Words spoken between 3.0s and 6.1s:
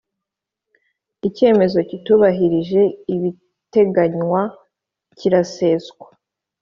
ibiteganywa kiraseswa